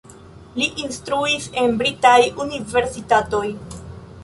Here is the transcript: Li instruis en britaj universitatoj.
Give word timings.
Li 0.61 0.69
instruis 0.85 1.45
en 1.65 1.77
britaj 1.83 2.17
universitatoj. 2.47 3.47